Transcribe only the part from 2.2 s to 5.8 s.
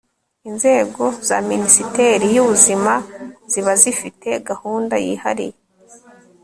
y ubuzimaa ziba zifitee gahunda yihariye